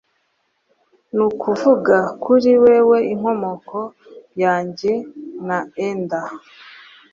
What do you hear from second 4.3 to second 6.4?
yanjye na ender